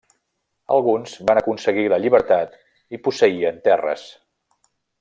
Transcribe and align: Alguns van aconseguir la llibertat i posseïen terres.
Alguns 0.75 1.11
van 1.31 1.41
aconseguir 1.41 1.83
la 1.93 1.99
llibertat 2.05 2.57
i 2.97 3.01
posseïen 3.09 3.61
terres. 3.69 4.07